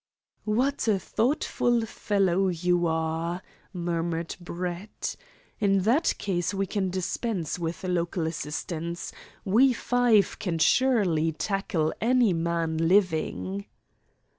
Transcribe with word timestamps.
"What 0.45 0.87
a 0.87 0.97
thoughtful 0.97 1.85
fellow 1.85 2.47
you 2.47 2.87
are," 2.87 3.43
murmured 3.71 4.35
Brett. 4.41 5.15
"In 5.59 5.81
that 5.83 6.15
case 6.17 6.55
we 6.55 6.65
can 6.65 6.89
dispense 6.89 7.59
with 7.59 7.83
local 7.83 8.25
assistance. 8.25 9.11
We 9.45 9.73
five 9.73 10.39
can 10.39 10.57
surely 10.57 11.33
tackle 11.33 11.93
any 12.01 12.33
man 12.33 12.77
living." 12.79 13.67